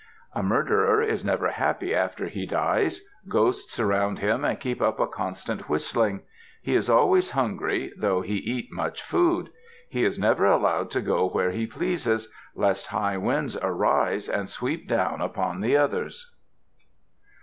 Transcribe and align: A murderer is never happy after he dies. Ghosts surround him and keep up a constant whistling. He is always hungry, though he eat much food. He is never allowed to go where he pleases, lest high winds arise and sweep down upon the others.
A 0.33 0.41
murderer 0.41 0.99
is 1.03 1.23
never 1.23 1.49
happy 1.51 1.93
after 1.93 2.25
he 2.25 2.47
dies. 2.47 3.07
Ghosts 3.29 3.71
surround 3.71 4.17
him 4.17 4.43
and 4.43 4.59
keep 4.59 4.81
up 4.81 4.99
a 4.99 5.05
constant 5.05 5.69
whistling. 5.69 6.21
He 6.59 6.73
is 6.73 6.89
always 6.89 7.29
hungry, 7.29 7.93
though 7.95 8.21
he 8.21 8.37
eat 8.37 8.69
much 8.71 9.03
food. 9.03 9.51
He 9.89 10.03
is 10.03 10.17
never 10.17 10.47
allowed 10.47 10.89
to 10.89 11.01
go 11.01 11.29
where 11.29 11.51
he 11.51 11.67
pleases, 11.67 12.33
lest 12.55 12.87
high 12.87 13.17
winds 13.17 13.55
arise 13.57 14.27
and 14.27 14.49
sweep 14.49 14.87
down 14.87 15.21
upon 15.21 15.61
the 15.61 15.77
others. 15.77 16.33